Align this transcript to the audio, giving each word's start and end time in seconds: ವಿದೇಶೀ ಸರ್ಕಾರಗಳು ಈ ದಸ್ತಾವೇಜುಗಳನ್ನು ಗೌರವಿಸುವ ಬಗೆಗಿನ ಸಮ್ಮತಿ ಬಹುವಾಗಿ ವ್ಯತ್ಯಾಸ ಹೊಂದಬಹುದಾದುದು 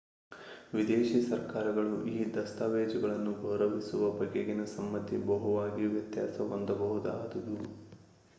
ವಿದೇಶೀ 0.73 1.19
ಸರ್ಕಾರಗಳು 1.23 1.91
ಈ 2.11 2.25
ದಸ್ತಾವೇಜುಗಳನ್ನು 2.33 3.33
ಗೌರವಿಸುವ 3.35 4.09
ಬಗೆಗಿನ 4.17 4.65
ಸಮ್ಮತಿ 4.73 5.19
ಬಹುವಾಗಿ 5.29 5.85
ವ್ಯತ್ಯಾಸ 5.93 6.49
ಹೊಂದಬಹುದಾದುದು 6.49 7.57